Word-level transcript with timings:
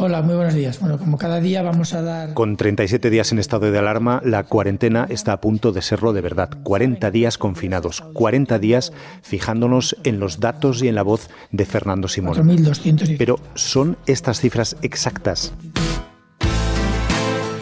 Hola, 0.00 0.22
muy 0.22 0.36
buenos 0.36 0.54
días. 0.54 0.78
Bueno, 0.78 0.96
como 0.96 1.18
cada 1.18 1.40
día 1.40 1.60
vamos 1.60 1.92
a 1.92 2.02
dar... 2.02 2.32
Con 2.32 2.56
37 2.56 3.10
días 3.10 3.32
en 3.32 3.40
estado 3.40 3.72
de 3.72 3.76
alarma, 3.76 4.22
la 4.24 4.44
cuarentena 4.44 5.08
está 5.10 5.32
a 5.32 5.40
punto 5.40 5.72
de 5.72 5.82
serlo 5.82 6.12
de 6.12 6.20
verdad. 6.20 6.50
40 6.62 7.10
días 7.10 7.36
confinados, 7.36 8.02
40 8.12 8.60
días 8.60 8.92
fijándonos 9.22 9.96
en 10.04 10.20
los 10.20 10.38
datos 10.38 10.84
y 10.84 10.88
en 10.88 10.94
la 10.94 11.02
voz 11.02 11.30
de 11.50 11.64
Fernando 11.64 12.06
Simón. 12.06 12.36
4.200. 12.36 13.16
Pero 13.18 13.40
¿son 13.54 13.98
estas 14.06 14.40
cifras 14.40 14.76
exactas? 14.82 15.52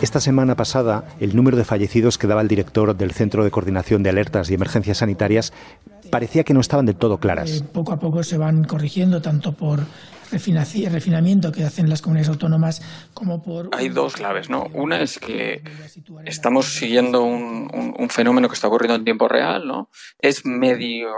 Esta 0.03 0.21
semana 0.21 0.57
pasada, 0.57 1.05
el 1.21 1.35
número 1.35 1.57
de 1.57 1.65
fallecidos 1.65 2.19
que 2.19 2.27
daba 2.27 2.43
el 2.43 2.49
director 2.49 2.97
del 2.97 3.13
Centro 3.13 3.45
de 3.45 3.51
Coordinación 3.51 4.03
de 4.03 4.11
Alertas 4.11 4.51
y 4.51 4.55
Emergencias 4.55 4.99
Sanitarias 4.99 5.53
parecía 6.11 6.45
que 6.45 6.55
no 6.55 6.61
estaban 6.61 6.87
del 6.87 6.97
todo 6.97 7.19
claras. 7.19 7.51
Eh, 7.51 7.65
poco 7.73 7.93
a 7.93 7.99
poco 7.99 8.23
se 8.23 8.37
van 8.37 8.65
corrigiendo, 8.65 9.23
tanto 9.23 9.53
por 9.53 9.81
refinamiento 10.31 11.51
que 11.51 11.65
hacen 11.65 11.89
las 11.89 12.03
comunidades 12.03 12.29
autónomas 12.29 12.83
como 13.15 13.43
por... 13.43 13.71
Hay 13.73 13.89
dos 13.89 14.15
claves, 14.15 14.51
¿no? 14.51 14.67
Una 14.75 15.01
es 15.01 15.19
que 15.19 15.63
estamos 16.25 16.75
siguiendo 16.75 17.23
un, 17.23 17.95
un 17.99 18.09
fenómeno 18.11 18.49
que 18.49 18.55
está 18.55 18.69
ocurriendo 18.69 18.97
en 18.97 19.05
tiempo 19.05 19.29
real, 19.29 19.67
¿no? 19.67 19.89
Es 20.19 20.45
medio, 20.45 21.09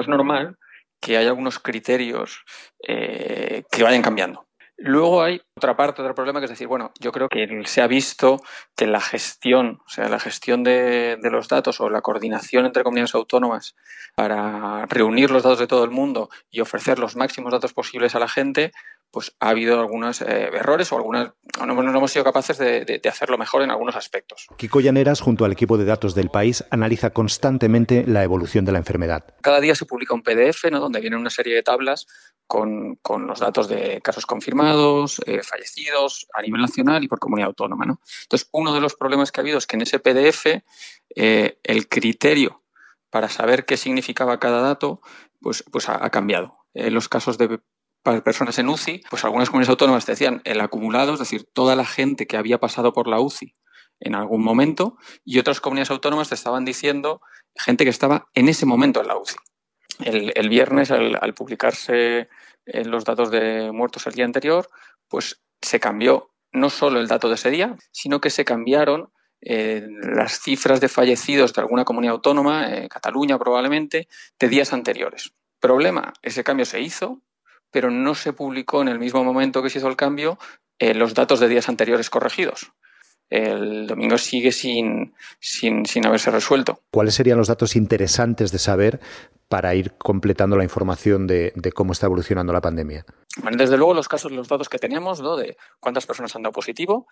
es 0.00 0.08
normal 0.08 0.56
que 1.00 1.16
haya 1.16 1.28
algunos 1.28 1.58
criterios 1.58 2.44
eh, 2.86 3.64
que 3.70 3.82
vayan 3.82 4.02
cambiando. 4.02 4.45
Luego 4.78 5.22
hay 5.22 5.40
otra 5.56 5.74
parte, 5.74 6.02
otro 6.02 6.14
problema, 6.14 6.38
que 6.38 6.44
es 6.44 6.50
decir, 6.50 6.66
bueno, 6.66 6.92
yo 7.00 7.10
creo 7.10 7.30
que 7.30 7.62
se 7.64 7.80
ha 7.80 7.86
visto 7.86 8.42
que 8.76 8.86
la 8.86 9.00
gestión, 9.00 9.80
o 9.86 9.88
sea, 9.88 10.08
la 10.10 10.20
gestión 10.20 10.62
de, 10.64 11.18
los 11.22 11.48
datos 11.48 11.80
o 11.80 11.88
la 11.88 12.02
coordinación 12.02 12.66
entre 12.66 12.82
comunidades 12.82 13.14
autónomas 13.14 13.74
para 14.14 14.84
reunir 14.86 15.30
los 15.30 15.42
datos 15.42 15.60
de 15.60 15.66
todo 15.66 15.84
el 15.84 15.90
mundo 15.90 16.28
y 16.50 16.60
ofrecer 16.60 16.98
los 16.98 17.16
máximos 17.16 17.52
datos 17.52 17.72
posibles 17.72 18.14
a 18.14 18.18
la 18.18 18.28
gente, 18.28 18.72
pues 19.16 19.34
ha 19.40 19.48
habido 19.48 19.80
algunos 19.80 20.20
eh, 20.20 20.50
errores 20.52 20.92
o 20.92 20.96
algunas 20.96 21.32
no, 21.58 21.74
no, 21.74 21.96
hemos 21.96 22.12
sido 22.12 22.22
capaces 22.22 22.58
de, 22.58 23.00
hacerlo 23.08 23.38
mejor 23.38 23.62
en 23.62 23.70
algunos 23.70 23.96
aspectos. 23.96 24.46
Kiko 24.58 24.80
Llaneras, 24.80 25.22
junto 25.22 25.46
al 25.46 25.52
equipo 25.52 25.78
de 25.78 25.86
datos 25.86 26.14
del 26.14 26.28
país, 26.28 26.62
analiza 26.70 27.14
constantemente 27.14 28.04
la 28.06 28.22
evolución 28.22 28.66
de 28.66 28.72
la 28.72 28.78
enfermedad. 28.78 29.24
Cada 29.40 29.62
día 29.62 29.74
se 29.74 29.86
publica 29.86 30.12
un 30.12 30.22
PDF 30.22 30.70
¿no? 30.70 30.80
donde 30.80 31.00
vienen 31.00 31.18
una 31.18 31.30
serie 31.30 31.54
de 31.54 31.62
tablas 31.62 32.06
con, 32.46 32.98
los 33.26 33.40
datos 33.40 33.68
de 33.68 34.02
casos 34.02 34.26
confirmados, 34.26 35.22
eh, 35.24 35.42
fallecidos 35.42 36.26
a 36.34 36.42
nivel 36.42 36.60
nacional 36.60 37.02
y 37.02 37.08
por 37.08 37.18
comunidad 37.18 37.48
autónoma. 37.48 37.86
¿no? 37.86 38.02
Entonces, 38.24 38.50
uno 38.52 38.74
de 38.74 38.82
los 38.82 38.96
problemas 38.96 39.32
que 39.32 39.40
ha 39.40 39.44
habido 39.44 39.56
es 39.56 39.66
que 39.66 39.76
en 39.76 39.80
ese 39.80 39.98
PDF 39.98 40.62
eh, 41.16 41.58
el 41.62 41.88
criterio 41.88 42.64
para 43.08 43.30
saber 43.30 43.64
qué 43.64 43.78
significaba 43.78 44.38
cada 44.38 44.60
dato 44.60 45.00
pues, 45.40 45.64
pues 45.72 45.88
ha, 45.88 46.10
cambiado. 46.10 46.58
En 46.74 46.92
los 46.92 47.08
casos 47.08 47.38
de 47.38 47.60
para 48.06 48.22
personas 48.22 48.56
en 48.60 48.68
UCI, 48.68 49.02
pues 49.10 49.24
algunas 49.24 49.50
comunidades 49.50 49.70
autónomas 49.70 50.04
te 50.04 50.12
decían 50.12 50.40
el 50.44 50.60
acumulado, 50.60 51.14
es 51.14 51.18
decir, 51.18 51.44
toda 51.52 51.74
la 51.74 51.84
gente 51.84 52.28
que 52.28 52.36
había 52.36 52.58
pasado 52.58 52.92
por 52.92 53.08
la 53.08 53.18
UCI 53.18 53.56
en 53.98 54.14
algún 54.14 54.44
momento, 54.44 54.96
y 55.24 55.40
otras 55.40 55.60
comunidades 55.60 55.90
autónomas 55.90 56.28
te 56.28 56.36
estaban 56.36 56.64
diciendo 56.64 57.20
gente 57.56 57.82
que 57.82 57.90
estaba 57.90 58.28
en 58.34 58.48
ese 58.48 58.64
momento 58.64 59.00
en 59.00 59.08
la 59.08 59.16
UCI. 59.16 59.34
El, 60.04 60.48
viernes, 60.48 60.92
al, 60.92 61.34
publicarse 61.34 62.28
eh, 62.66 62.84
los 62.84 63.04
datos 63.04 63.32
de 63.32 63.72
muertos 63.72 64.06
el 64.06 64.12
día 64.12 64.24
anterior, 64.24 64.68
pues 65.08 65.42
se 65.60 65.80
cambió 65.80 66.30
no 66.52 66.70
solo 66.70 67.00
el 67.00 67.08
dato 67.08 67.28
de 67.28 67.34
ese 67.34 67.50
día, 67.50 67.74
sino 67.90 68.20
que 68.20 68.30
se 68.30 68.44
cambiaron 68.44 69.10
eh, 69.40 69.84
las 70.14 70.38
cifras 70.40 70.80
de 70.80 70.88
fallecidos 70.88 71.52
de 71.52 71.60
alguna 71.60 71.84
comunidad 71.84 72.14
autónoma, 72.14 72.72
eh, 72.72 72.88
Cataluña 72.88 73.36
probablemente, 73.36 74.06
de 74.38 74.48
días 74.48 74.72
anteriores. 74.72 75.32
Problema, 75.58 76.12
ese 76.22 76.44
cambio 76.44 76.66
se 76.66 76.80
hizo, 76.80 77.22
pero 77.70 77.90
no 77.90 78.14
se 78.14 78.32
publicó 78.32 78.82
en 78.82 78.88
el 78.88 78.98
mismo 78.98 79.24
momento 79.24 79.62
que 79.62 79.70
se 79.70 79.78
hizo 79.78 79.88
el 79.88 79.96
cambio 79.96 80.38
eh, 80.78 80.94
los 80.94 81.14
datos 81.14 81.40
de 81.40 81.48
días 81.48 81.68
anteriores 81.68 82.10
corregidos. 82.10 82.72
El 83.28 83.88
domingo 83.88 84.18
sigue 84.18 84.52
sin, 84.52 85.14
sin, 85.40 86.06
haberse 86.06 86.30
resuelto. 86.30 86.80
¿Cuáles 86.92 87.14
serían 87.14 87.38
los 87.38 87.48
datos 87.48 87.74
interesantes 87.74 88.52
de 88.52 88.58
saber 88.58 89.00
para 89.48 89.74
ir 89.74 89.94
completando 89.98 90.56
la 90.56 90.62
información 90.62 91.26
de, 91.26 91.52
cómo 91.74 91.92
está 91.92 92.06
evolucionando 92.06 92.52
la 92.52 92.60
pandemia? 92.60 93.04
desde 93.52 93.76
luego, 93.76 93.94
los 93.94 94.08
casos, 94.08 94.32
los 94.32 94.48
datos 94.48 94.68
que 94.68 94.78
tenemos, 94.78 95.20
¿no? 95.20 95.36
de 95.36 95.56
cuántas 95.80 96.06
personas 96.06 96.34
han 96.36 96.42
dado 96.42 96.52
positivo, 96.52 97.06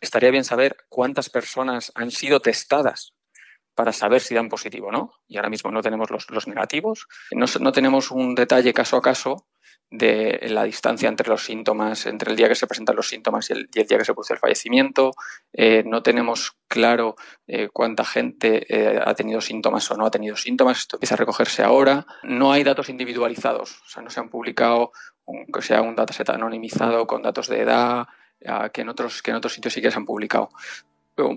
estaría 0.00 0.30
bien 0.30 0.44
saber 0.44 0.76
cuántas 0.88 1.30
personas 1.30 1.92
han 1.94 2.10
sido 2.10 2.40
testadas 2.40 3.14
para 3.74 3.92
saber 3.92 4.20
si 4.20 4.34
dan 4.34 4.48
positivo 4.48 4.88
o 4.88 4.92
no. 4.92 5.12
Y 5.26 5.36
ahora 5.36 5.50
mismo 5.50 5.70
no 5.70 5.82
tenemos 5.82 6.10
los, 6.10 6.46
negativos. 6.46 7.06
No, 7.32 7.72
tenemos 7.72 8.10
un 8.10 8.34
detalle 8.34 8.72
caso 8.72 8.96
a 8.96 9.02
caso 9.02 9.46
de 9.90 10.40
la 10.48 10.64
distancia 10.64 11.08
entre 11.08 11.28
los 11.28 11.44
síntomas, 11.44 12.06
entre 12.06 12.30
el 12.30 12.36
día 12.36 12.48
que 12.48 12.54
se 12.54 12.66
presentan 12.66 12.96
los 12.96 13.08
síntomas 13.08 13.50
y 13.50 13.52
el, 13.52 13.66
día 13.70 13.98
que 13.98 14.04
se 14.04 14.12
produce 14.12 14.34
el 14.34 14.38
fallecimiento. 14.38 15.12
Eh, 15.52 15.82
no 15.86 16.02
tenemos 16.02 16.56
claro 16.68 17.16
eh, 17.46 17.68
cuánta 17.72 18.04
gente 18.04 18.66
eh, 18.68 19.00
ha 19.04 19.14
tenido 19.14 19.40
síntomas 19.40 19.88
o 19.90 19.96
no 19.96 20.06
ha 20.06 20.10
tenido 20.10 20.36
síntomas. 20.36 20.78
Esto 20.78 20.96
empieza 20.96 21.14
a 21.14 21.18
recogerse 21.18 21.62
ahora. 21.62 22.06
No 22.22 22.52
hay 22.52 22.64
datos 22.64 22.88
individualizados, 22.88 23.82
o 23.84 23.88
sea, 23.88 24.02
no 24.02 24.10
se 24.10 24.20
han 24.20 24.30
publicado, 24.30 24.92
que 25.52 25.62
sea 25.62 25.82
un 25.82 25.94
dataset 25.94 26.28
anonimizado 26.30 27.06
con 27.06 27.22
datos 27.22 27.48
de 27.48 27.60
edad, 27.60 28.06
que, 28.72 28.82
en 28.82 28.88
otros, 28.88 29.22
que 29.22 29.30
en 29.30 29.38
otros 29.38 29.54
sitios 29.54 29.74
sí 29.74 29.80
que 29.80 29.90
se 29.90 29.96
han 29.96 30.04
publicado. 30.04 30.50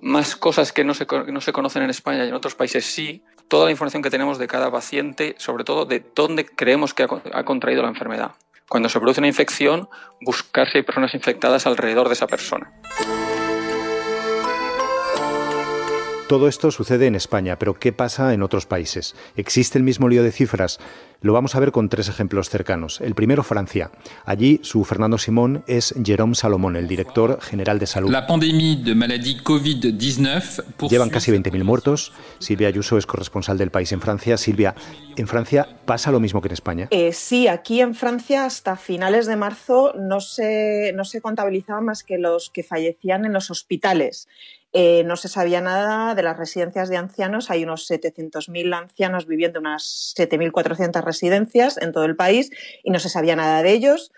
Más 0.02 0.36
cosas 0.36 0.72
que 0.72 0.84
no 0.84 0.94
se, 0.94 1.06
no 1.28 1.42
se 1.42 1.54
conocen 1.54 1.84
en 1.84 1.90
España 1.90 2.26
y 2.26 2.30
en 2.30 2.34
otros 2.34 2.56
países 2.56 2.86
sí. 2.86 3.24
Toda 3.48 3.66
la 3.66 3.72
información 3.72 4.02
que 4.02 4.10
tenemos 4.10 4.38
de 4.38 4.48
cada 4.48 4.72
paciente, 4.72 5.36
sobre 5.38 5.64
todo 5.64 5.86
de 5.86 6.04
dónde 6.16 6.46
creemos 6.46 6.94
que 6.94 7.04
ha 7.04 7.44
contraído 7.44 7.84
la 7.84 7.90
enfermedad 7.90 8.32
cuando 8.70 8.90
se 8.90 9.00
produce 9.00 9.22
una 9.22 9.28
infección, 9.28 9.88
buscar 10.22 10.70
si 10.70 10.80
hay 10.80 10.84
personas 10.84 11.14
infectadas 11.14 11.66
alrededor 11.66 12.08
de 12.08 12.14
esa 12.14 12.28
persona. 12.28 12.72
Todo 16.28 16.50
esto 16.50 16.72
sucede 16.72 17.08
en 17.08 17.16
España, 17.16 17.58
pero 17.58 17.76
¿qué 17.76 17.94
pasa 17.94 18.34
en 18.34 18.44
otros 18.44 18.66
países? 18.66 19.16
¿Existe 19.38 19.78
el 19.78 19.86
mismo 19.86 20.10
lío 20.10 20.24
de 20.24 20.34
cifras? 20.34 20.78
Lo 21.22 21.32
vamos 21.32 21.56
a 21.56 21.60
ver 21.62 21.72
con 21.72 21.88
tres 21.88 22.10
ejemplos 22.10 22.50
cercanos. 22.50 23.00
El 23.00 23.16
primero, 23.16 23.44
Francia. 23.44 23.92
Allí, 24.26 24.60
su 24.62 24.84
Fernando 24.84 25.18
Simón 25.18 25.64
es 25.68 25.96
Jérôme 25.96 26.36
Salomón, 26.36 26.76
el 26.76 26.88
director 26.88 27.40
general 27.42 27.80
de 27.80 27.88
salud. 27.88 28.12
La 28.12 28.28
pandemia 28.28 28.76
de 28.76 28.94
maladie 28.94 29.38
COVID-19 29.42 30.90
Llevan 30.90 31.10
casi 31.10 31.32
20.000 31.32 31.64
muertos. 31.64 32.12
Silvia 32.40 32.68
Ayuso 32.68 32.98
es 32.98 33.06
corresponsal 33.06 33.58
del 33.58 33.72
país 33.72 33.94
en 33.94 34.02
Francia. 34.02 34.38
Silvia, 34.38 34.76
¿en 35.16 35.28
Francia 35.28 35.68
pasa 35.86 36.12
lo 36.12 36.20
mismo 36.20 36.42
que 36.42 36.50
en 36.50 36.54
España? 36.54 36.88
Eh, 36.92 37.14
sí, 37.14 37.48
aquí 37.48 37.80
en 37.80 37.96
Francia 37.96 38.46
hasta 38.46 38.76
finales 38.76 39.28
de 39.28 39.38
marzo 39.38 39.94
no 39.98 40.20
se, 40.20 40.92
no 40.94 41.06
se 41.06 41.22
contabilizaba 41.22 41.80
más 41.80 42.04
que 42.04 42.18
los 42.18 42.50
que 42.50 42.64
fallecían 42.64 43.26
en 43.26 43.32
los 43.32 43.50
hospitales. 43.50 44.28
Eh, 44.74 45.04
no 45.06 45.16
se 45.16 45.30
sabía 45.30 45.62
nada 45.62 46.14
de 46.14 46.24
las 46.24 46.38
residencias 46.38 46.90
de 46.90 46.98
ancianos. 46.98 47.50
Hay 47.50 47.64
unos 47.64 47.90
700.000 47.90 48.74
ancianos 48.74 49.26
viviendo 49.26 49.60
en 49.60 49.68
unas 49.68 50.14
7.400 50.16 51.04
residencias 51.04 51.78
en 51.78 51.92
todo 51.92 52.06
el 52.06 52.16
país 52.16 52.52
y 52.84 52.92
no 52.92 53.00
se 53.00 53.10
sabía 53.10 53.36
nada 53.36 53.64
de 53.64 53.72
ellos. 53.72 54.12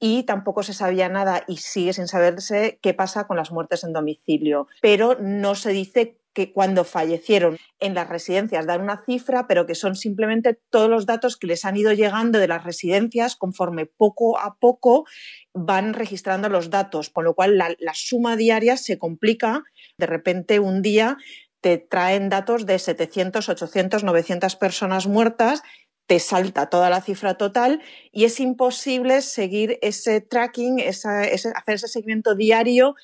Y 0.00 0.22
tampoco 0.22 0.62
se 0.62 0.74
sabía 0.74 1.08
nada 1.08 1.42
y 1.48 1.56
sigue 1.56 1.92
sin 1.92 2.06
saberse 2.06 2.78
qué 2.80 2.94
pasa 2.94 3.26
con 3.26 3.36
las 3.36 3.50
muertes 3.50 3.82
en 3.82 3.92
domicilio. 3.92 4.68
Pero 4.80 5.16
no 5.20 5.56
se 5.56 5.70
dice 5.70 6.18
que 6.38 6.52
cuando 6.52 6.84
fallecieron 6.84 7.58
en 7.80 7.94
las 7.94 8.08
residencias 8.08 8.64
dan 8.64 8.80
una 8.80 9.02
cifra, 9.04 9.48
pero 9.48 9.66
que 9.66 9.74
son 9.74 9.96
simplemente 9.96 10.56
todos 10.70 10.88
los 10.88 11.04
datos 11.04 11.36
que 11.36 11.48
les 11.48 11.64
han 11.64 11.76
ido 11.76 11.92
llegando 11.92 12.38
de 12.38 12.46
las 12.46 12.62
residencias 12.62 13.34
conforme 13.34 13.86
poco 13.86 14.38
a 14.38 14.54
poco 14.54 15.04
van 15.52 15.94
registrando 15.94 16.48
los 16.48 16.70
datos, 16.70 17.10
con 17.10 17.24
lo 17.24 17.34
cual 17.34 17.58
la, 17.58 17.74
la 17.80 17.92
suma 17.92 18.36
diaria 18.36 18.76
se 18.76 19.00
complica. 19.00 19.64
De 19.98 20.06
repente 20.06 20.60
un 20.60 20.80
día 20.80 21.18
te 21.60 21.76
traen 21.76 22.28
datos 22.28 22.66
de 22.66 22.78
700, 22.78 23.48
800, 23.48 24.04
900 24.04 24.54
personas 24.54 25.08
muertas 25.08 25.62
te 26.06 26.20
salta 26.20 26.70
toda 26.70 26.88
la 26.88 27.02
cifra 27.02 27.34
total 27.34 27.82
y 28.12 28.24
es 28.24 28.40
imposible 28.40 29.20
seguir 29.20 29.78
ese 29.82 30.22
tracking, 30.22 30.80
hacer 30.80 31.28
ese 31.66 31.88
seguimiento 31.88 32.34
diario 32.34 32.94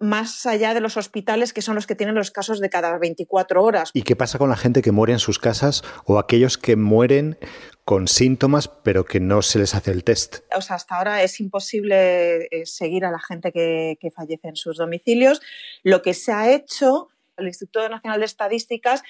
más 0.00 0.46
allá 0.46 0.74
de 0.74 0.80
los 0.80 0.96
hospitales 0.96 1.52
que 1.52 1.62
son 1.62 1.74
los 1.74 1.86
que 1.86 1.94
tienen 1.94 2.14
los 2.14 2.30
casos 2.30 2.58
de 2.58 2.70
cada 2.70 2.98
24 2.98 3.62
horas. 3.62 3.90
¿Y 3.92 4.02
qué 4.02 4.16
pasa 4.16 4.38
con 4.38 4.48
la 4.48 4.56
gente 4.56 4.82
que 4.82 4.92
muere 4.92 5.12
en 5.12 5.18
sus 5.18 5.38
casas 5.38 5.82
o 6.06 6.18
aquellos 6.18 6.58
que 6.58 6.74
mueren 6.74 7.38
con 7.84 8.08
síntomas 8.08 8.68
pero 8.68 9.04
que 9.04 9.20
no 9.20 9.42
se 9.42 9.58
les 9.58 9.74
hace 9.74 9.90
el 9.90 10.02
test? 10.02 10.38
O 10.56 10.62
sea, 10.62 10.76
hasta 10.76 10.96
ahora 10.96 11.22
es 11.22 11.38
imposible 11.38 12.46
eh, 12.46 12.64
seguir 12.64 13.04
a 13.04 13.10
la 13.10 13.20
gente 13.20 13.52
que, 13.52 13.96
fallece 14.16 14.48
en 14.48 14.56
sus 14.56 14.78
domicilios. 14.78 15.40
Lo 15.82 16.02
que 16.02 16.14
se 16.14 16.32
ha 16.32 16.50
hecho, 16.50 17.08
el 17.36 17.46
Instituto 17.46 17.88
Nacional 17.88 18.20
de 18.20 18.26
Estadísticas 18.26 19.02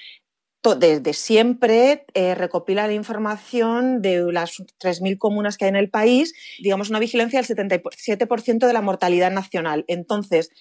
desde 0.77 1.13
siempre 1.13 2.05
eh, 2.13 2.35
recopila 2.35 2.85
la 2.85 2.93
información 2.93 4.03
de 4.03 4.31
las 4.31 4.59
3.000 4.59 5.17
comunas 5.17 5.57
que 5.57 5.65
hay 5.65 5.69
en 5.69 5.75
el 5.75 5.89
país, 5.89 6.35
digamos 6.59 6.91
una 6.91 6.99
vigilancia 6.99 7.41
del 7.41 7.57
77% 7.57 8.67
de 8.67 8.73
la 8.73 8.81
mortalidad 8.81 9.31
nacional. 9.31 9.85
Entonces, 9.87 10.51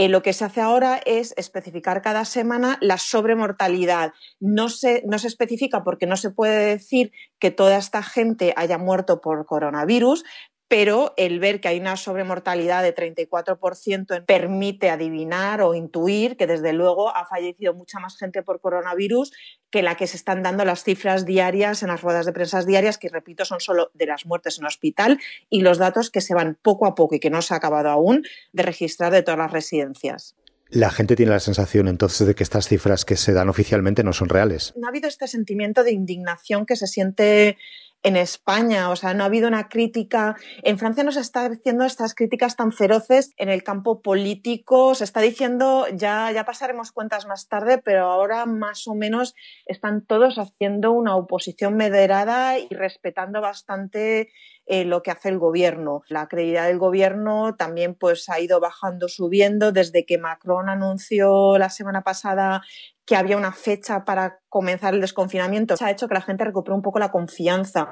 eh, 0.00 0.08
lo 0.08 0.22
que 0.22 0.32
se 0.32 0.44
hace 0.44 0.60
ahora 0.60 1.00
es 1.06 1.34
especificar 1.36 2.02
cada 2.02 2.24
semana 2.24 2.78
la 2.80 2.98
sobremortalidad. 2.98 4.12
No 4.38 4.68
se, 4.68 5.02
no 5.04 5.18
se 5.18 5.26
especifica 5.26 5.82
porque 5.82 6.06
no 6.06 6.16
se 6.16 6.30
puede 6.30 6.66
decir 6.66 7.10
que 7.40 7.50
toda 7.50 7.76
esta 7.76 8.04
gente 8.04 8.54
haya 8.54 8.78
muerto 8.78 9.20
por 9.20 9.44
coronavirus, 9.44 10.22
pero 10.68 11.14
el 11.16 11.40
ver 11.40 11.60
que 11.60 11.68
hay 11.68 11.80
una 11.80 11.96
sobremortalidad 11.96 12.82
de 12.82 12.94
34% 12.94 14.24
permite 14.26 14.90
adivinar 14.90 15.62
o 15.62 15.74
intuir 15.74 16.36
que 16.36 16.46
desde 16.46 16.74
luego 16.74 17.14
ha 17.16 17.26
fallecido 17.26 17.74
mucha 17.74 17.98
más 17.98 18.18
gente 18.18 18.42
por 18.42 18.60
coronavirus 18.60 19.32
que 19.70 19.82
la 19.82 19.96
que 19.96 20.06
se 20.06 20.18
están 20.18 20.42
dando 20.42 20.64
las 20.66 20.84
cifras 20.84 21.24
diarias 21.24 21.82
en 21.82 21.88
las 21.88 22.02
ruedas 22.02 22.26
de 22.26 22.32
prensa 22.32 22.62
diarias, 22.62 22.98
que 22.98 23.08
repito 23.08 23.44
son 23.44 23.60
solo 23.60 23.90
de 23.94 24.06
las 24.06 24.26
muertes 24.26 24.58
en 24.58 24.66
hospital 24.66 25.18
y 25.48 25.62
los 25.62 25.78
datos 25.78 26.10
que 26.10 26.20
se 26.20 26.34
van 26.34 26.58
poco 26.60 26.86
a 26.86 26.94
poco 26.94 27.14
y 27.14 27.20
que 27.20 27.30
no 27.30 27.40
se 27.40 27.54
ha 27.54 27.56
acabado 27.56 27.88
aún 27.88 28.24
de 28.52 28.62
registrar 28.62 29.12
de 29.12 29.22
todas 29.22 29.38
las 29.38 29.52
residencias. 29.52 30.36
La 30.70 30.90
gente 30.90 31.16
tiene 31.16 31.32
la 31.32 31.40
sensación 31.40 31.88
entonces 31.88 32.26
de 32.26 32.34
que 32.34 32.42
estas 32.42 32.68
cifras 32.68 33.06
que 33.06 33.16
se 33.16 33.32
dan 33.32 33.48
oficialmente 33.48 34.04
no 34.04 34.12
son 34.12 34.28
reales. 34.28 34.74
No 34.76 34.86
ha 34.86 34.90
habido 34.90 35.08
este 35.08 35.26
sentimiento 35.26 35.82
de 35.82 35.92
indignación 35.92 36.66
que 36.66 36.76
se 36.76 36.86
siente 36.86 37.56
en 38.02 38.16
España. 38.16 38.90
O 38.90 38.96
sea, 38.96 39.14
no 39.14 39.22
ha 39.22 39.26
habido 39.26 39.48
una 39.48 39.68
crítica. 39.68 40.36
En 40.62 40.78
Francia 40.78 41.04
no 41.04 41.12
se 41.12 41.20
está 41.20 41.46
haciendo 41.46 41.84
estas 41.84 42.14
críticas 42.14 42.56
tan 42.56 42.72
feroces 42.72 43.32
en 43.36 43.48
el 43.48 43.62
campo 43.62 44.02
político. 44.02 44.94
Se 44.94 45.04
está 45.04 45.20
diciendo, 45.20 45.86
ya, 45.92 46.30
ya 46.32 46.44
pasaremos 46.44 46.92
cuentas 46.92 47.26
más 47.26 47.48
tarde, 47.48 47.78
pero 47.78 48.10
ahora 48.10 48.46
más 48.46 48.86
o 48.86 48.94
menos 48.94 49.34
están 49.66 50.04
todos 50.04 50.38
haciendo 50.38 50.92
una 50.92 51.16
oposición 51.16 51.76
moderada 51.76 52.58
y 52.58 52.68
respetando 52.70 53.40
bastante 53.40 54.30
eh, 54.68 54.84
lo 54.84 55.02
que 55.02 55.10
hace 55.10 55.30
el 55.30 55.38
gobierno. 55.38 56.02
La 56.08 56.28
credibilidad 56.28 56.66
del 56.66 56.78
gobierno 56.78 57.56
también 57.56 57.94
pues 57.94 58.28
ha 58.28 58.38
ido 58.38 58.60
bajando, 58.60 59.08
subiendo 59.08 59.72
desde 59.72 60.04
que 60.04 60.18
Macron 60.18 60.68
anunció 60.68 61.56
la 61.58 61.70
semana 61.70 62.02
pasada 62.02 62.62
que 63.06 63.16
había 63.16 63.38
una 63.38 63.52
fecha 63.52 64.04
para 64.04 64.40
comenzar 64.50 64.92
el 64.92 65.00
desconfinamiento. 65.00 65.76
Se 65.76 65.84
ha 65.84 65.90
hecho 65.90 66.08
que 66.08 66.14
la 66.14 66.20
gente 66.20 66.44
recupere 66.44 66.74
un 66.74 66.82
poco 66.82 66.98
la 66.98 67.10
confianza. 67.10 67.90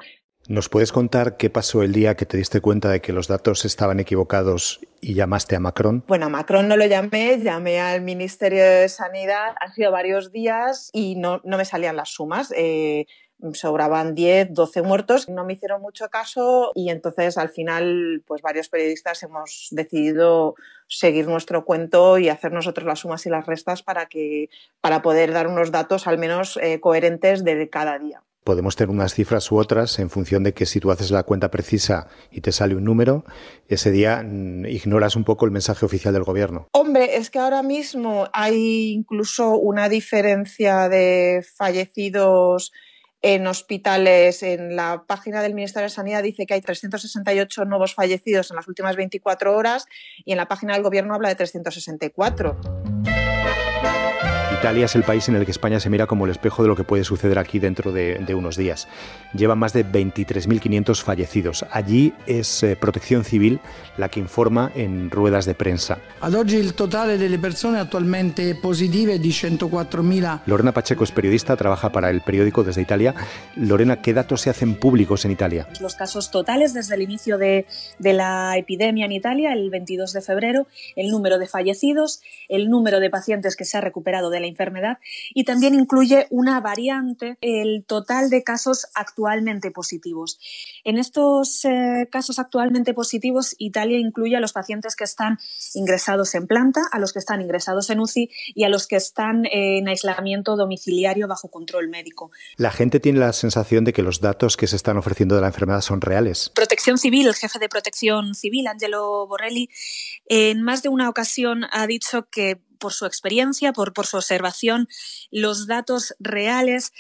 ¿Nos 0.49 0.69
puedes 0.69 0.93
contar 0.93 1.37
qué 1.37 1.51
pasó 1.51 1.83
el 1.83 1.93
día 1.93 2.15
que 2.15 2.25
te 2.25 2.37
diste 2.37 2.61
cuenta 2.61 2.89
de 2.89 3.01
que 3.01 3.13
los 3.13 3.27
datos 3.27 3.65
estaban 3.65 3.99
equivocados 3.99 4.79
y 5.01 5.15
llamaste 5.15 5.57
a 5.57 5.61
Macron? 5.61 6.05
Bueno, 6.07 6.27
a 6.27 6.29
Macron 6.29 6.69
no 6.69 6.77
lo 6.77 6.87
llamé, 6.87 7.41
llamé 7.41 7.81
al 7.81 8.03
Ministerio 8.03 8.63
de 8.63 8.89
Sanidad. 8.89 9.55
Han 9.61 9.73
sido 9.73 9.91
varios 9.91 10.31
días 10.31 10.91
y 10.93 11.17
no, 11.17 11.41
no 11.43 11.57
me 11.57 11.65
salían 11.65 11.97
las 11.97 12.11
sumas. 12.11 12.53
Eh, 12.57 13.07
sobraban 13.53 14.15
10, 14.15 14.49
12 14.53 14.83
muertos, 14.83 15.29
no 15.29 15.45
me 15.45 15.55
hicieron 15.55 15.83
mucho 15.83 16.09
caso 16.09 16.73
y 16.75 16.91
entonces 16.91 17.39
al 17.39 17.49
final 17.49 18.23
pues 18.27 18.43
varios 18.43 18.69
periodistas 18.69 19.23
hemos 19.23 19.69
decidido 19.71 20.55
seguir 20.89 21.27
nuestro 21.27 21.65
cuento 21.65 22.19
y 22.19 22.29
hacer 22.29 22.53
nosotros 22.53 22.87
las 22.87 23.01
sumas 23.01 23.27
y 23.27 23.31
las 23.31 23.47
restas 23.47 23.83
para 23.83 24.07
que 24.07 24.49
para 24.81 25.03
poder 25.03 25.33
dar 25.33 25.49
unos 25.49 25.71
datos 25.71 26.07
al 26.07 26.19
menos 26.19 26.59
eh, 26.63 26.81
coherentes 26.81 27.45
de 27.45 27.69
cada 27.69 27.99
día. 27.99 28.23
Podemos 28.47 28.77
tener 28.77 28.91
unas 28.91 29.13
cifras 29.13 29.51
u 29.51 29.59
otras 29.59 29.99
en 29.99 30.09
función 30.09 30.45
de 30.45 30.55
que 30.55 30.67
si 30.67 30.79
tú 30.79 30.93
haces 30.93 31.11
la 31.11 31.25
cuenta 31.25 31.51
precisa 31.51 32.07
y 32.31 32.43
te 32.43 32.53
sale 32.53 32.77
un 32.77 32.85
número, 32.85 33.25
ese 33.67 33.91
día 33.91 34.23
mm, 34.25 34.67
ignoras 34.67 35.17
un 35.17 35.25
poco 35.25 35.47
el 35.47 35.51
mensaje 35.51 35.85
oficial 35.85 36.15
del 36.15 36.23
gobierno. 36.23 36.69
Hombre, 36.71 37.17
es 37.17 37.29
que 37.29 37.41
ahora 37.41 37.65
mismo 37.65 38.29
hay 38.33 38.93
incluso 38.93 39.57
una 39.57 39.89
diferencia 39.89 40.89
de 40.89 41.45
fallecidos 41.57 42.73
en 43.27 43.45
hospitales. 43.49 44.45
En 44.45 44.77
la 44.77 45.03
página 45.05 45.43
del 45.43 45.53
Ministerio 45.53 45.87
de 45.87 45.91
Sanidad 45.91 46.23
dice 46.23 46.47
que 46.47 46.55
hay 46.55 46.61
368 46.61 47.65
nuevos 47.65 47.93
fallecidos 47.93 48.51
en 48.51 48.57
las 48.57 48.69
últimas 48.69 48.95
24 48.95 49.57
horas 49.57 49.87
y 50.25 50.31
en 50.31 50.39
la 50.39 50.47
página 50.47 50.75
del 50.75 50.85
Gobierno 50.85 51.13
habla 51.13 51.31
de 51.31 51.35
364. 51.35 52.86
Italia 54.59 54.87
es 54.87 54.95
el 54.95 55.03
país 55.03 55.29
en 55.29 55.37
el 55.37 55.45
que 55.45 55.51
España 55.51 55.79
se 55.81 55.91
mira 55.91 56.07
como 56.07 56.25
el 56.25 56.31
espejo 56.31 56.63
de 56.63 56.69
lo 56.69 56.77
que 56.77 56.83
puede 56.83 57.05
suceder 57.05 57.39
aquí 57.39 57.59
dentro 57.59 57.93
de, 57.93 58.35
unos 58.35 58.57
días. 58.57 58.89
Lleva 59.35 59.55
más 59.55 59.75
de 59.75 59.85
23.500 59.85 61.03
fallecidos. 61.03 61.67
Allí 61.71 62.15
es 62.27 62.63
eh, 62.63 62.75
Protección 62.75 63.23
Civil 63.25 63.61
la 63.99 64.09
que 64.09 64.19
informa 64.19 64.73
en 64.75 65.11
ruedas 65.11 65.45
de 65.45 65.55
prensa. 65.55 65.99
Ad 66.21 66.33
oggi 66.33 66.57
il 66.57 66.75
totale 66.75 67.19
delle 67.19 67.39
persone 67.39 67.79
attualmente 67.79 68.55
positive 68.55 69.15
è 69.15 69.19
di 69.19 69.29
104.000. 69.29 70.41
Lorena 70.47 70.73
Pacheco 70.73 71.05
es 71.05 71.13
periodista, 71.13 71.55
trabaja 71.55 71.93
para 71.93 72.09
el 72.09 72.23
periódico 72.23 72.65
desde 72.65 72.81
Italia. 72.81 73.15
Lorena, 73.57 74.01
¿qué 74.01 74.15
datos 74.15 74.41
se 74.41 74.51
hacen 74.51 74.77
públicos 74.77 75.27
en 75.27 75.33
Italia? 75.33 75.69
Los 75.81 75.95
casos 75.95 76.31
totales 76.31 76.73
desde 76.73 76.95
el 76.95 77.03
inicio 77.03 77.37
de, 77.37 77.67
de 77.99 78.13
la 78.15 78.57
epidemia 78.57 79.05
en 79.05 79.13
Italia, 79.13 79.53
el 79.53 79.69
22 79.69 80.15
de 80.15 80.23
febrero, 80.23 80.67
el 80.97 81.11
número 81.11 81.39
de 81.39 81.47
fallecidos, 81.47 82.23
el 82.49 82.71
número 82.71 83.01
de 83.01 83.11
pacientes 83.11 83.55
que 83.55 83.67
se 83.67 83.77
ha 83.77 83.83
recuperado 83.83 84.31
de 84.31 84.41
la 84.41 84.46
enfermedad 84.47 84.99
y 85.35 85.45
también 85.45 85.75
incluye 85.75 86.27
una 86.31 86.61
variante, 86.61 87.39
el 87.41 87.85
total 87.87 88.31
de 88.31 88.43
casos 88.43 88.87
actualmente 88.95 89.71
positivos. 89.71 90.39
En 90.85 90.99
estos 90.99 91.65
eh, 91.65 92.09
casos 92.11 92.39
actualmente 92.39 92.95
positivos, 92.95 93.55
Italia 93.59 93.99
incluye 93.99 94.37
a 94.37 94.41
los 94.41 94.53
pacientes 94.53 94.97
que 94.97 95.05
están 95.05 95.39
ingresados 95.75 96.35
en 96.35 96.47
planta, 96.47 96.83
a 96.93 96.99
los 96.99 97.13
que 97.13 97.19
están 97.19 97.41
ingresados 97.41 97.91
en 97.91 98.01
UCI 98.01 98.31
y 98.55 98.65
a 98.65 98.69
los 98.69 98.87
que 98.87 98.97
están 98.97 99.45
en 99.51 99.89
aislamiento 99.89 100.57
domiciliario 100.57 101.29
bajo 101.29 101.49
control 101.49 101.89
médico. 101.89 102.31
La 102.57 102.71
gente 102.71 103.01
tiene 103.01 103.19
la 103.19 103.33
sensación 103.33 103.85
de 103.85 103.93
que 103.93 104.03
los 104.03 104.21
datos 104.21 104.57
que 104.57 104.67
se 104.67 104.77
están 104.77 104.97
ofreciendo 104.97 105.35
de 105.35 105.41
la 105.41 105.49
enfermedad 105.49 105.81
son 105.81 106.01
reales. 106.01 106.51
Protección 106.55 106.99
Civil, 106.99 107.27
el 107.27 107.35
jefe 107.35 107.59
de 107.59 107.69
Protección 107.69 108.35
Civil, 108.35 108.67
Angelo 108.67 109.27
Borrelli, 109.27 109.69
en 110.27 110.63
más 110.63 110.83
de 110.83 110.89
una 110.89 111.09
ocasión 111.09 111.65
ha 111.71 111.87
dicho 111.87 112.29
que 112.31 112.61
por 112.79 112.93
su 112.93 113.07
experiencia, 113.07 113.73
por, 113.73 113.93
por 113.93 114.07
su 114.07 114.17
observación, 114.17 114.89
los 115.31 115.67
datos 115.67 116.15
reales 116.19 116.93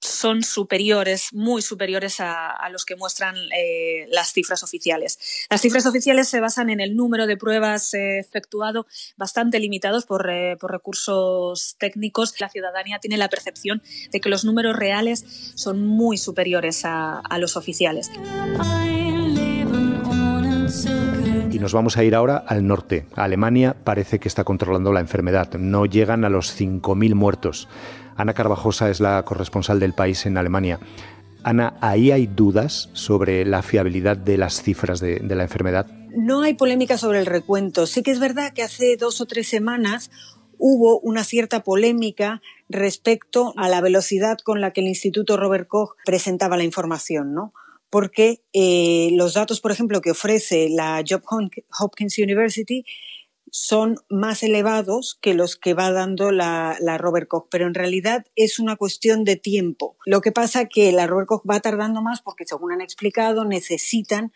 son 0.00 0.42
superiores, 0.42 1.28
muy 1.32 1.62
superiores 1.62 2.20
a, 2.20 2.68
los 2.70 2.84
que 2.84 2.96
muestran 2.96 3.36
eh, 3.56 4.06
las 4.10 4.32
cifras 4.32 4.62
oficiales. 4.62 5.18
Las 5.50 5.60
cifras 5.60 5.86
oficiales 5.86 6.28
se 6.28 6.40
basan 6.40 6.70
en 6.70 6.80
el 6.80 6.96
número 6.96 7.26
de 7.26 7.36
pruebas 7.36 7.92
eh, 7.94 8.18
efectuado, 8.18 8.86
bastante 9.16 9.58
limitados 9.58 10.06
por, 10.06 10.30
eh, 10.30 10.56
por, 10.58 10.70
recursos 10.70 11.76
técnicos. 11.78 12.34
La 12.40 12.48
ciudadanía 12.48 12.98
tiene 12.98 13.18
la 13.18 13.28
percepción 13.28 13.82
de 14.10 14.20
que 14.20 14.28
los 14.28 14.44
números 14.44 14.76
reales 14.76 15.52
son 15.54 15.86
muy 15.86 16.16
superiores 16.16 16.84
a, 16.84 17.18
a 17.18 17.38
los 17.38 17.56
oficiales. 17.56 18.10
Nos 21.60 21.74
vamos 21.74 21.98
a 21.98 22.04
ir 22.04 22.14
ahora 22.14 22.38
al 22.38 22.66
norte. 22.66 23.04
Alemania 23.16 23.76
parece 23.84 24.18
que 24.18 24.28
está 24.28 24.44
controlando 24.44 24.94
la 24.94 25.00
enfermedad. 25.00 25.52
No 25.58 25.84
llegan 25.84 26.24
a 26.24 26.30
los 26.30 26.58
5.000 26.58 27.14
muertos. 27.14 27.68
Ana 28.16 28.32
Carvajosa 28.32 28.88
es 28.88 28.98
la 28.98 29.22
corresponsal 29.26 29.78
del 29.78 29.92
país 29.92 30.24
en 30.24 30.38
Alemania. 30.38 30.80
Ana, 31.42 31.74
¿ahí 31.82 32.12
hay 32.12 32.26
dudas 32.26 32.88
sobre 32.94 33.44
la 33.44 33.60
fiabilidad 33.60 34.16
de 34.16 34.38
las 34.38 34.62
cifras 34.62 35.00
de 35.00 35.20
la 35.22 35.42
enfermedad? 35.42 35.86
No 36.16 36.40
hay 36.40 36.54
polémica 36.54 36.96
sobre 36.96 37.20
el 37.20 37.26
recuento. 37.26 37.86
Sí 37.86 38.02
que 38.02 38.10
es 38.10 38.20
verdad 38.20 38.54
que 38.54 38.62
hace 38.62 38.96
dos 38.96 39.20
o 39.20 39.26
tres 39.26 39.46
semanas 39.46 40.10
hubo 40.56 40.98
una 41.00 41.24
cierta 41.24 41.62
polémica 41.62 42.40
respecto 42.70 43.52
a 43.58 43.68
la 43.68 43.82
velocidad 43.82 44.38
con 44.38 44.62
la 44.62 44.72
que 44.72 44.80
el 44.80 44.86
Instituto 44.86 45.36
Robert 45.36 45.68
Koch 45.68 45.94
presentaba 46.06 46.56
la 46.56 46.64
información, 46.64 47.34
¿no? 47.34 47.52
Porque 47.90 48.42
eh, 48.52 49.10
los 49.12 49.34
datos, 49.34 49.60
por 49.60 49.72
ejemplo, 49.72 50.00
que 50.00 50.12
ofrece 50.12 50.68
la 50.70 51.04
Johns 51.06 51.50
Hopkins 51.78 52.18
University 52.18 52.84
son 53.52 53.96
más 54.08 54.42
elevados 54.42 55.18
que 55.20 55.34
los 55.34 55.56
que 55.56 55.74
va 55.74 55.90
dando 55.90 56.30
la, 56.30 56.78
Robert 56.98 57.28
Koch, 57.28 57.48
pero 57.50 57.66
en 57.66 57.74
realidad 57.74 58.24
es 58.36 58.58
una 58.58 58.76
cuestión 58.76 59.24
de 59.24 59.36
tiempo. 59.36 59.96
Lo 60.06 60.20
que 60.20 60.32
pasa 60.32 60.66
que 60.66 60.92
la 60.92 61.06
Robert 61.06 61.28
Koch 61.28 61.42
va 61.48 61.60
tardando 61.60 62.00
más 62.00 62.22
porque, 62.22 62.46
según 62.46 62.72
han 62.72 62.80
explicado, 62.80 63.44
necesitan 63.44 64.32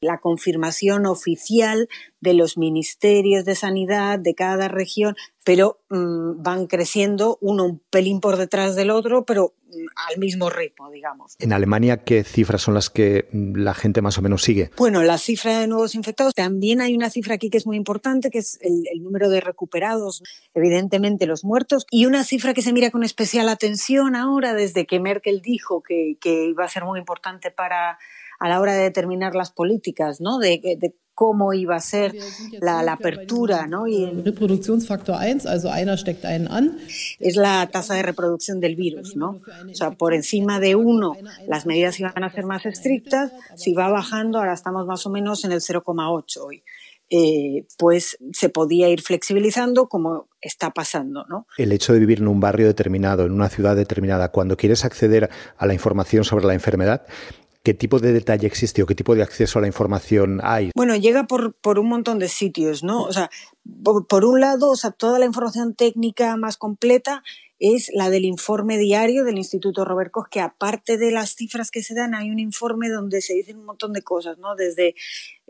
la 0.00 0.18
confirmación 0.18 1.06
oficial 1.06 1.88
de 2.20 2.34
los 2.34 2.58
ministerios 2.58 3.44
de 3.44 3.54
sanidad 3.54 4.18
de 4.18 4.34
cada 4.34 4.68
región, 4.68 5.14
pero 5.44 5.80
mm, 5.90 6.42
van 6.42 6.66
creciendo 6.66 7.38
uno 7.40 7.64
un 7.64 7.78
pelín 7.90 8.20
por 8.20 8.36
detrás 8.36 8.74
del 8.74 8.90
otro, 8.90 9.24
pero 9.24 9.54
mm, 9.68 9.86
al 10.08 10.18
mismo 10.18 10.50
ritmo, 10.50 10.90
digamos. 10.90 11.36
En 11.38 11.52
Alemania, 11.52 12.02
¿qué 12.02 12.24
cifras 12.24 12.62
son 12.62 12.74
las 12.74 12.90
que 12.90 13.28
mm, 13.30 13.56
la 13.58 13.74
gente 13.74 14.02
más 14.02 14.18
o 14.18 14.22
menos 14.22 14.42
sigue? 14.42 14.70
Bueno, 14.76 15.02
la 15.02 15.18
cifra 15.18 15.60
de 15.60 15.68
nuevos 15.68 15.94
infectados. 15.94 16.34
También 16.34 16.80
hay 16.80 16.96
una 16.96 17.10
cifra 17.10 17.34
aquí 17.34 17.48
que 17.48 17.58
es 17.58 17.66
muy 17.66 17.76
importante, 17.76 18.30
que 18.30 18.38
es 18.38 18.58
el, 18.60 19.02
número 19.02 19.28
de 19.28 19.40
recuperados, 19.40 20.22
evidentemente 20.52 21.26
los 21.26 21.44
muertos, 21.44 21.86
y 21.92 22.06
una 22.06 22.24
cifra 22.24 22.54
que 22.54 22.62
se 22.62 22.72
mira 22.72 22.90
con 22.90 23.04
especial 23.04 23.48
atención 23.48 24.16
ahora, 24.16 24.52
desde 24.52 24.84
que 24.84 24.98
Merkel 24.98 25.42
dijo 25.42 25.80
que, 25.80 26.16
que 26.20 26.46
iba 26.46 26.64
a 26.64 26.68
ser 26.68 26.84
muy 26.84 26.98
importante 26.98 27.52
para 27.52 27.98
a 28.38 28.48
la 28.48 28.60
hora 28.60 28.74
de 28.74 28.82
determinar 28.82 29.34
las 29.34 29.50
políticas, 29.50 30.20
¿no? 30.20 30.38
De, 30.38 30.60
de 30.78 30.94
cómo 31.16 31.54
iba 31.54 31.74
a 31.74 31.80
ser 31.80 32.14
la, 32.60 32.82
la 32.82 32.92
apertura, 32.92 33.66
¿no? 33.66 33.86
Y 33.86 34.04
el, 34.04 34.22
Reproduktionsfaktor 34.22 35.16
1, 35.16 35.50
also 35.50 35.70
einer 35.70 35.96
steckt 35.96 36.26
einen 36.26 36.46
an. 36.46 36.78
Es 37.18 37.36
la 37.36 37.66
tasa 37.72 37.94
de 37.94 38.02
reproducción 38.02 38.60
del 38.60 38.76
virus, 38.76 39.16
¿no? 39.16 39.40
O 39.70 39.74
sea, 39.74 39.92
por 39.92 40.12
encima 40.12 40.60
de 40.60 40.76
uno 40.76 41.16
las 41.48 41.64
medidas 41.64 41.98
iban 41.98 42.22
a 42.22 42.30
ser 42.30 42.44
más 42.44 42.66
estrictas, 42.66 43.32
si 43.56 43.72
va 43.72 43.88
bajando, 43.88 44.38
ahora 44.38 44.52
estamos 44.52 44.86
más 44.86 45.06
o 45.06 45.10
menos 45.10 45.42
en 45.44 45.52
el 45.52 45.60
0,8 45.60 46.36
hoy. 46.44 46.62
Eh, 47.08 47.66
pues 47.78 48.18
se 48.32 48.48
podía 48.48 48.88
ir 48.88 49.00
flexibilizando 49.00 49.88
como 49.88 50.28
está 50.40 50.70
pasando. 50.70 51.24
¿no? 51.28 51.46
El 51.56 51.72
hecho 51.72 51.94
de 51.94 52.00
vivir 52.00 52.18
en 52.18 52.28
un 52.28 52.40
barrio 52.40 52.66
determinado, 52.66 53.24
en 53.24 53.32
una 53.32 53.48
ciudad 53.48 53.76
determinada, 53.76 54.32
cuando 54.32 54.56
quieres 54.56 54.84
acceder 54.84 55.30
a 55.56 55.66
la 55.66 55.72
información 55.72 56.24
sobre 56.24 56.46
la 56.46 56.54
enfermedad, 56.54 57.06
¿Qué 57.66 57.74
tipo 57.74 57.98
de 57.98 58.12
detalle 58.12 58.46
existe 58.46 58.80
o 58.80 58.86
qué 58.86 58.94
tipo 58.94 59.16
de 59.16 59.24
acceso 59.24 59.58
a 59.58 59.62
la 59.62 59.66
información 59.66 60.38
hay? 60.44 60.70
Bueno, 60.76 60.94
llega 60.94 61.26
por, 61.26 61.52
por 61.54 61.80
un 61.80 61.88
montón 61.88 62.20
de 62.20 62.28
sitios, 62.28 62.84
¿no? 62.84 63.02
O 63.02 63.12
sea, 63.12 63.28
por, 63.82 64.24
un 64.24 64.38
lado, 64.38 64.70
o 64.70 64.76
sea, 64.76 64.92
toda 64.92 65.18
la 65.18 65.26
información 65.26 65.74
técnica 65.74 66.36
más 66.36 66.58
completa 66.58 67.24
es 67.58 67.90
la 67.92 68.08
del 68.08 68.24
informe 68.24 68.78
diario 68.78 69.24
del 69.24 69.36
Instituto 69.36 69.84
Robert 69.84 70.12
Koch, 70.12 70.28
que 70.30 70.38
aparte 70.38 70.96
de 70.96 71.10
las 71.10 71.34
cifras 71.34 71.72
que 71.72 71.82
se 71.82 71.96
dan, 71.96 72.14
hay 72.14 72.30
un 72.30 72.38
informe 72.38 72.88
donde 72.88 73.20
se 73.20 73.34
dicen 73.34 73.58
un 73.58 73.64
montón 73.64 73.92
de 73.92 74.02
cosas, 74.02 74.38
¿no? 74.38 74.54
Desde 74.54 74.94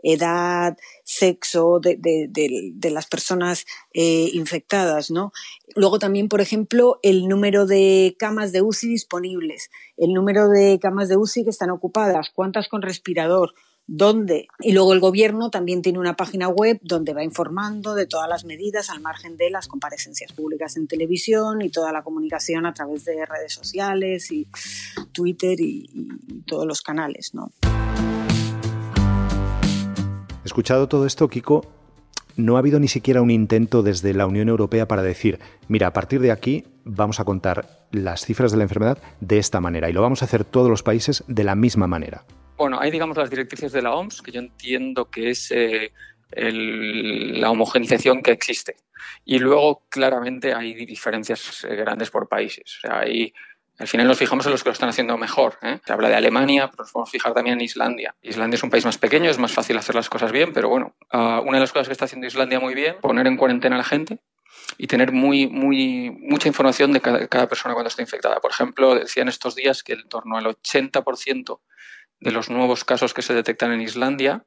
edad, 0.03 0.77
sexo 1.03 1.79
de, 1.81 1.95
de, 1.97 2.27
de, 2.73 2.91
las 2.91 3.07
personas 3.07 3.65
eh, 3.93 4.29
infectadas, 4.33 5.11
¿no? 5.11 5.31
Luego 5.75 5.99
también, 5.99 6.29
por 6.29 6.41
ejemplo, 6.41 6.99
el 7.03 7.27
número 7.27 7.65
de 7.65 8.15
camas 8.19 8.51
de 8.51 8.61
UCI 8.61 8.89
disponibles, 8.89 9.69
el 9.97 10.13
número 10.13 10.49
de 10.49 10.79
camas 10.79 11.09
de 11.09 11.17
UCI 11.17 11.43
que 11.43 11.49
están 11.49 11.69
ocupadas, 11.69 12.29
cuántas 12.33 12.67
con 12.67 12.81
respirador, 12.81 13.53
dónde. 13.87 14.47
Y 14.59 14.73
luego 14.73 14.93
el 14.93 14.99
gobierno 14.99 15.49
también 15.49 15.81
tiene 15.81 15.99
una 15.99 16.15
página 16.15 16.49
web 16.49 16.79
donde 16.83 17.13
va 17.13 17.23
informando 17.23 17.95
de 17.95 18.05
todas 18.05 18.29
las 18.29 18.45
medidas 18.45 18.89
al 18.89 19.01
margen 19.01 19.37
de 19.37 19.49
las 19.49 19.67
comparecencias 19.67 20.33
públicas 20.33 20.75
en 20.77 20.87
televisión 20.87 21.61
y 21.61 21.69
toda 21.69 21.91
la 21.91 22.03
comunicación 22.03 22.65
a 22.65 22.73
través 22.73 23.05
de 23.05 23.25
redes 23.25 23.53
sociales 23.53 24.31
y 24.31 24.47
Twitter 25.13 25.59
y, 25.59 25.89
y 25.93 26.41
todos 26.41 26.65
los 26.65 26.81
canales, 26.81 27.33
¿no? 27.33 27.51
Escuchado 30.47 30.87
todo 30.87 31.05
esto, 31.05 31.27
Kiko, 31.27 31.65
no 32.37 32.55
ha 32.55 32.59
habido 32.59 32.79
ni 32.79 32.87
siquiera 32.87 33.21
un 33.21 33.31
intento 33.31 33.83
desde 33.83 34.13
la 34.13 34.25
Unión 34.25 34.47
Europea 34.47 34.87
para 34.87 35.01
decir, 35.01 35.39
mira, 35.67 35.87
a 35.87 35.91
partir 35.93 36.21
de 36.21 36.31
aquí 36.31 36.63
vamos 36.85 37.19
a 37.19 37.25
contar 37.25 37.67
las 37.91 38.25
cifras 38.25 38.51
de 38.53 38.57
la 38.57 38.63
enfermedad 38.63 38.97
de 39.19 39.39
esta 39.39 39.59
manera 39.59 39.89
y 39.89 39.93
lo 39.93 40.01
vamos 40.01 40.21
a 40.21 40.25
hacer 40.25 40.45
todos 40.45 40.69
los 40.69 40.83
países 40.83 41.25
de 41.27 41.43
la 41.43 41.55
misma 41.55 41.85
manera. 41.85 42.23
Bueno, 42.55 42.79
hay, 42.79 42.91
digamos, 42.91 43.17
las 43.17 43.29
directrices 43.29 43.73
de 43.73 43.81
la 43.81 43.93
OMS, 43.93 44.21
que 44.21 44.31
yo 44.31 44.39
entiendo 44.39 45.09
que 45.09 45.31
es 45.31 45.51
eh, 45.51 45.91
la 46.31 47.51
homogenización 47.51 48.21
que 48.21 48.31
existe. 48.31 48.77
Y 49.25 49.39
luego, 49.39 49.83
claramente, 49.89 50.53
hay 50.53 50.85
diferencias 50.85 51.65
eh, 51.65 51.75
grandes 51.75 52.09
por 52.09 52.29
países. 52.29 52.77
O 52.77 52.87
sea, 52.87 52.99
hay, 52.99 53.33
al 53.79 53.87
final 53.87 54.07
nos 54.07 54.17
fijamos 54.17 54.45
en 54.45 54.51
los 54.51 54.63
que 54.63 54.69
lo 54.69 54.73
están 54.73 54.89
haciendo 54.89 55.17
mejor. 55.17 55.59
¿eh? 55.61 55.79
Se 55.85 55.93
habla 55.93 56.09
de 56.09 56.15
Alemania, 56.15 56.67
pero 56.71 56.83
nos 56.83 56.91
podemos 56.91 57.11
fijar 57.11 57.33
también 57.33 57.57
en 57.57 57.61
Islandia. 57.61 58.15
Islandia 58.21 58.55
es 58.55 58.63
un 58.63 58.71
país 58.71 58.85
más 58.85 58.97
pequeño, 58.97 59.29
es 59.29 59.37
más 59.37 59.51
fácil 59.51 59.77
hacer 59.77 59.93
las 59.93 60.09
cosas 60.09 60.31
bien, 60.31 60.51
pero 60.51 60.69
bueno, 60.69 60.95
uh, 61.13 61.41
una 61.41 61.53
de 61.53 61.59
las 61.59 61.71
cosas 61.71 61.87
que 61.87 61.93
está 61.93 62.05
haciendo 62.05 62.25
Islandia 62.25 62.59
muy 62.59 62.73
bien, 62.73 62.95
poner 63.01 63.27
en 63.27 63.37
cuarentena 63.37 63.75
a 63.75 63.77
la 63.77 63.83
gente 63.83 64.19
y 64.79 64.87
tener 64.87 65.11
muy, 65.11 65.47
muy, 65.47 66.09
mucha 66.09 66.47
información 66.47 66.91
de 66.91 67.01
cada, 67.01 67.47
persona 67.47 67.75
cuando 67.75 67.89
está 67.89 68.01
infectada. 68.01 68.39
Por 68.39 68.51
ejemplo, 68.51 68.95
decían 68.95 69.27
estos 69.27 69.55
días 69.55 69.83
que 69.83 69.93
en 69.93 70.09
torno 70.09 70.37
al 70.37 70.45
80% 70.45 71.59
de 72.19 72.31
los 72.31 72.49
nuevos 72.49 72.83
casos 72.83 73.13
que 73.13 73.21
se 73.21 73.35
detectan 73.35 73.71
en 73.71 73.81
Islandia 73.81 74.43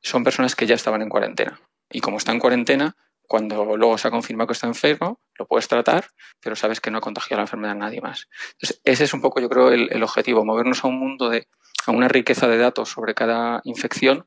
son 0.00 0.24
personas 0.24 0.56
que 0.56 0.66
ya 0.66 0.74
estaban 0.74 1.02
en 1.02 1.08
cuarentena. 1.08 1.60
Y 1.88 2.00
como 2.00 2.16
está 2.16 2.32
en 2.32 2.40
cuarentena, 2.40 2.96
cuando 3.26 3.76
luego 3.76 3.96
se 3.98 4.08
ha 4.08 4.10
confirmado 4.10 4.48
que 4.48 4.52
está 4.52 4.66
enfermo, 4.66 5.20
lo 5.38 5.46
puedes 5.46 5.68
tratar, 5.68 6.06
pero 6.40 6.56
sabes 6.56 6.80
que 6.80 6.90
no 6.90 6.98
ha 6.98 7.00
contagiado 7.00 7.38
la 7.38 7.44
enfermedad 7.44 7.72
a 7.72 7.78
nadie 7.78 8.00
más. 8.00 8.28
Entonces, 8.52 8.80
ese 8.84 9.04
es 9.04 9.14
un 9.14 9.20
poco, 9.22 9.40
yo 9.40 9.48
creo, 9.48 9.70
el, 9.70 9.88
el 9.90 10.02
objetivo, 10.02 10.44
movernos 10.44 10.84
a 10.84 10.88
un 10.88 10.98
mundo 10.98 11.30
de, 11.30 11.48
a 11.86 11.92
una 11.92 12.08
riqueza 12.08 12.46
de 12.48 12.58
datos 12.58 12.90
sobre 12.90 13.14
cada 13.14 13.60
infección 13.64 14.26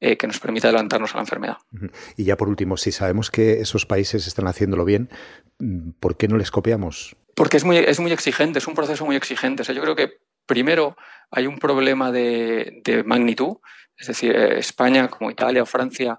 eh, 0.00 0.16
que 0.16 0.26
nos 0.26 0.40
permita 0.40 0.68
adelantarnos 0.68 1.12
a 1.14 1.18
la 1.18 1.22
enfermedad. 1.22 1.58
Y 2.16 2.24
ya 2.24 2.36
por 2.36 2.48
último, 2.48 2.76
si 2.76 2.90
sabemos 2.90 3.30
que 3.30 3.60
esos 3.60 3.86
países 3.86 4.26
están 4.26 4.48
haciéndolo 4.48 4.84
bien, 4.84 5.08
¿por 6.00 6.16
qué 6.16 6.26
no 6.28 6.36
les 6.36 6.50
copiamos? 6.50 7.16
Porque 7.36 7.56
es 7.56 7.64
muy, 7.64 7.76
es 7.76 8.00
muy 8.00 8.12
exigente, 8.12 8.58
es 8.58 8.66
un 8.66 8.74
proceso 8.74 9.06
muy 9.06 9.16
exigente. 9.16 9.62
O 9.62 9.64
sea, 9.64 9.74
yo 9.74 9.82
creo 9.82 9.94
que 9.94 10.18
primero 10.44 10.96
hay 11.30 11.46
un 11.46 11.58
problema 11.58 12.10
de, 12.10 12.80
de 12.84 13.04
magnitud, 13.04 13.58
es 13.96 14.08
decir, 14.08 14.34
eh, 14.34 14.58
España 14.58 15.08
como 15.08 15.30
Italia 15.30 15.62
o 15.62 15.66
Francia, 15.66 16.18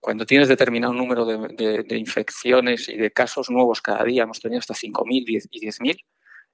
cuando 0.00 0.24
tienes 0.24 0.48
determinado 0.48 0.92
número 0.92 1.24
de, 1.24 1.98
infecciones 1.98 2.88
y 2.88 2.96
de 2.96 3.10
casos 3.10 3.50
nuevos 3.50 3.82
cada 3.82 4.04
día, 4.04 4.22
hemos 4.22 4.40
tenido 4.40 4.60
hasta 4.60 4.74
5.000 4.74 5.24
y 5.50 5.66
10.000, 5.66 6.04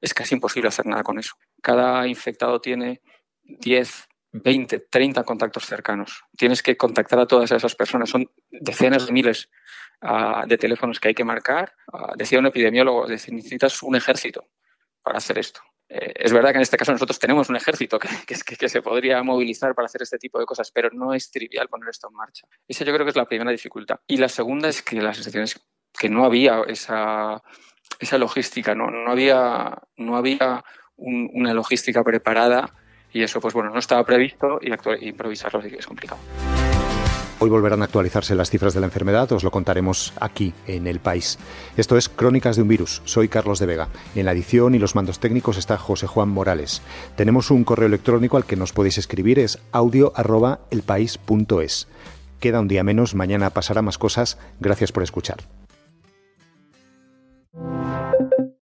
es 0.01 0.15
casi 0.15 0.35
imposible 0.35 0.69
hacer 0.69 0.87
nada 0.87 1.03
con 1.03 1.19
eso. 1.19 1.35
Cada 1.63 2.07
infectado 2.09 2.61
tiene 2.61 3.01
10, 3.45 4.09
20, 4.33 4.81
30 4.91 5.23
contactos 5.25 5.65
cercanos. 5.67 6.25
Tienes 6.37 6.63
que 6.63 6.77
contactar 6.77 7.21
a 7.21 7.27
todas 7.27 7.53
esas 7.53 7.75
personas. 7.77 8.11
Son 8.11 8.29
decenas 8.51 9.07
de 9.07 9.13
miles 9.13 9.49
uh, 10.03 10.47
de 10.47 10.59
teléfonos 10.59 10.99
que 10.99 11.09
hay 11.09 11.15
que 11.15 11.25
marcar. 11.25 11.73
Uh, 11.93 12.17
decía 12.17 12.41
un 12.41 12.47
epidemiólogo, 12.47 13.07
necesitas 13.07 13.81
un 13.83 13.95
ejército 13.95 14.49
para 15.03 15.19
hacer 15.19 15.39
esto. 15.39 15.61
Eh, 15.95 16.15
es 16.17 16.33
verdad 16.33 16.53
que 16.53 16.57
en 16.57 16.63
este 16.63 16.79
caso 16.79 16.91
nosotros 16.91 17.19
tenemos 17.19 17.51
un 17.51 17.57
ejército 17.57 17.99
que, 17.99 18.09
que, 18.27 18.69
se 18.71 18.81
podría 18.81 19.23
movilizar 19.23 19.75
para 19.75 19.87
hacer 19.87 20.01
este 20.01 20.17
tipo 20.17 20.39
de 20.39 20.47
cosas, 20.47 20.71
pero 20.73 20.89
no 20.91 21.13
es 21.13 21.31
trivial 21.31 21.69
poner 21.69 21.91
esto 21.91 22.09
en 22.09 22.15
marcha. 22.15 22.47
Esa 22.67 22.85
yo 22.87 22.95
creo 22.95 23.05
que 23.05 23.11
es 23.11 23.17
la 23.17 23.27
primera 23.27 23.51
dificultad. 23.51 24.01
Y 24.07 24.17
la 24.17 24.29
segunda 24.29 24.69
es 24.71 24.81
que 24.81 24.97
la 25.03 25.13
sensación 25.13 25.45
es 25.45 25.61
que 25.99 26.09
no 26.09 26.25
había 26.25 26.63
esa, 26.67 27.43
esa 28.01 28.17
logística, 28.17 28.75
no, 28.75 28.91
no 28.91 29.11
había, 29.11 29.77
no 29.99 30.17
había 30.17 30.65
un, 30.97 31.29
una 31.35 31.53
logística 31.53 32.03
preparada 32.03 32.73
y 33.13 33.23
eso, 33.23 33.41
pues 33.41 33.53
bueno, 33.53 33.69
no 33.69 33.79
estaba 33.79 34.03
previsto 34.05 34.61
y 34.63 34.73
improvisarlo 35.07 35.61
sí 35.61 35.69
que 35.69 35.77
es 35.77 35.87
complicado. 35.87 36.21
Hoy 37.43 37.51
volverán 37.51 37.83
a 37.83 37.87
actualizarse 37.87 38.37
las 38.37 38.51
cifras 38.51 38.73
de 38.73 38.79
la 38.79 38.87
enfermedad, 38.87 39.33
os 39.33 39.43
lo 39.43 39.51
contaremos 39.51 40.13
aquí, 40.21 40.55
en 40.69 40.87
el 40.87 41.01
país. 41.01 41.41
Esto 41.77 41.97
es 41.97 42.09
Crónicas 42.09 42.55
de 42.55 42.63
un 42.63 42.69
Virus, 42.69 43.03
soy 43.05 43.27
Carlos 43.27 43.59
de 43.59 43.67
Vega. 43.67 43.89
En 44.15 44.27
la 44.27 44.33
edición 44.33 44.77
y 44.77 44.79
los 44.79 44.95
mandos 44.95 45.19
técnicos 45.19 45.57
está 45.57 45.77
José 45.77 46.07
Juan 46.07 46.29
Morales. 46.29 46.83
Tenemos 47.17 47.51
un 47.51 47.65
correo 47.65 47.89
electrónico 47.89 48.37
al 48.37 48.45
que 48.45 48.55
nos 48.55 48.73
podéis 48.73 48.97
escribir, 48.97 49.41
es 49.41 49.59
audio.elpaís.es. 49.73 51.89
Queda 52.39 52.61
un 52.61 52.69
día 52.69 52.85
menos, 52.85 53.17
mañana 53.17 53.51
pasará 53.51 53.83
más 53.83 53.99
cosas. 53.99 54.39
Gracias 54.61 54.93
por 54.93 55.03
escuchar. 55.03 55.39